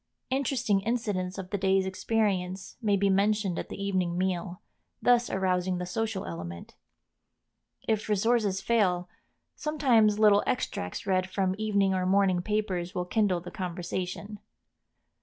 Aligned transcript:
Interesting 0.31 0.79
incidents 0.79 1.37
of 1.37 1.51
the 1.51 1.59
day's 1.59 1.85
experience 1.85 2.75
may 2.81 2.97
be 2.97 3.07
mentioned 3.07 3.59
at 3.59 3.69
the 3.69 3.79
evening 3.79 4.17
meal, 4.17 4.59
thus 4.99 5.29
arousing 5.29 5.77
the 5.77 5.85
social 5.85 6.25
element. 6.25 6.73
If 7.87 8.09
resources 8.09 8.61
fail 8.61 9.09
sometimes 9.55 10.17
little 10.17 10.43
extracts 10.47 11.05
read 11.05 11.29
from 11.29 11.53
evening 11.59 11.93
or 11.93 12.07
morning 12.07 12.41
papers 12.41 12.95
will 12.95 13.05
kindle 13.05 13.41
the 13.41 13.51
conversation. 13.51 14.39